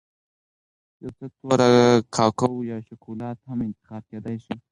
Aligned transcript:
یو 1.01 1.11
څه 1.17 1.25
تور 1.39 1.59
کاکاو 2.15 2.57
یا 2.69 2.77
شکولات 2.87 3.37
هم 3.49 3.59
انتخاب 3.67 4.03
کېدای 4.11 4.37
شي. 4.45 4.53